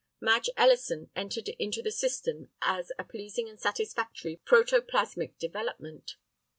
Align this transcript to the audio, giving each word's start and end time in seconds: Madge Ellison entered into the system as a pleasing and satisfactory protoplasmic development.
Madge 0.19 0.49
Ellison 0.57 1.11
entered 1.15 1.47
into 1.59 1.83
the 1.83 1.91
system 1.91 2.49
as 2.63 2.91
a 2.97 3.03
pleasing 3.03 3.47
and 3.47 3.59
satisfactory 3.59 4.41
protoplasmic 4.43 5.37
development. 5.37 6.15